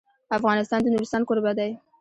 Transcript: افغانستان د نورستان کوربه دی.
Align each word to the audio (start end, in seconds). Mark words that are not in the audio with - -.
افغانستان 0.37 0.79
د 0.83 0.87
نورستان 0.93 1.21
کوربه 1.29 1.51
دی. 1.59 1.71